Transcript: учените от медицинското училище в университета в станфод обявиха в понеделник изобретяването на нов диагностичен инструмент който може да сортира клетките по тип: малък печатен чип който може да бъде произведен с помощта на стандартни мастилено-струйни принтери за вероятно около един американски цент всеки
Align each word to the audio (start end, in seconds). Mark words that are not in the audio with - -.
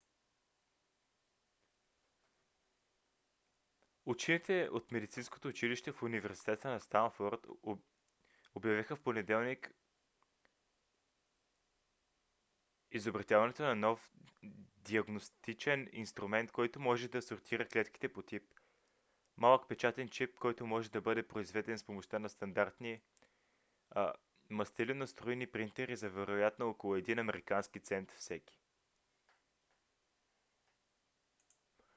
учените 4.05 4.69
от 4.71 4.91
медицинското 4.91 5.47
училище 5.47 5.91
в 5.91 6.03
университета 6.03 6.69
в 6.79 6.83
станфод 6.83 7.47
обявиха 8.55 8.95
в 8.95 9.01
понеделник 9.01 9.73
изобретяването 12.91 13.63
на 13.63 13.75
нов 13.75 14.11
диагностичен 14.77 15.89
инструмент 15.91 16.51
който 16.51 16.79
може 16.79 17.07
да 17.07 17.21
сортира 17.21 17.67
клетките 17.67 18.13
по 18.13 18.21
тип: 18.21 18.43
малък 19.37 19.67
печатен 19.69 20.09
чип 20.09 20.39
който 20.39 20.65
може 20.65 20.91
да 20.91 21.01
бъде 21.01 21.27
произведен 21.27 21.77
с 21.77 21.83
помощта 21.83 22.19
на 22.19 22.29
стандартни 22.29 23.01
мастилено-струйни 24.51 25.51
принтери 25.51 25.95
за 25.95 26.09
вероятно 26.09 26.69
около 26.69 26.95
един 26.95 27.19
американски 27.19 27.79
цент 27.79 28.11
всеки 28.11 28.57